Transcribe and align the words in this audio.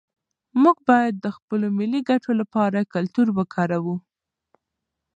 موږ 0.61 0.77
باید 0.89 1.13
د 1.19 1.27
خپلو 1.37 1.67
ملي 1.77 2.01
ګټو 2.09 2.31
لپاره 2.41 2.89
کلتور 2.93 3.27
وکاروو. 3.37 3.95